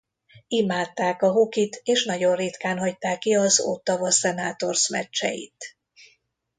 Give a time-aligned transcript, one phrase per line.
[0.47, 5.77] Imádták a hokit és nagyon ritkán hagyták ki az Ottawa Senators meccseit.